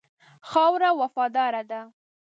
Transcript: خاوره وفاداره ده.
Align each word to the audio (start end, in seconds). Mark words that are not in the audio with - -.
خاوره 0.49 0.89
وفاداره 1.01 1.61
ده. 1.69 1.81